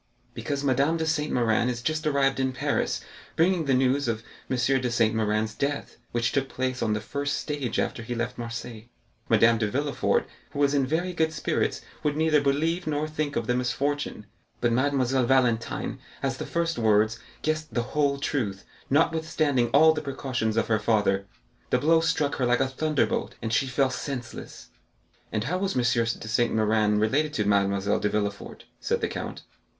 [0.33, 3.01] "Because Madame de Saint Méran is just arrived in Paris,
[3.35, 4.57] bringing the news of M.
[4.57, 8.85] de Saint Méran's death, which took place on the first stage after he left Marseilles.
[9.29, 13.45] Madame de Villefort, who was in very good spirits, would neither believe nor think of
[13.45, 14.25] the misfortune,
[14.59, 20.57] but Mademoiselle Valentine, at the first words, guessed the whole truth, notwithstanding all the precautions
[20.57, 21.27] of her father;
[21.69, 24.69] the blow struck her like a thunderbolt, and she fell senseless."
[25.31, 25.83] "And how was M.
[25.83, 29.43] de Saint Méran related to Mademoiselle de Villefort?" said the count.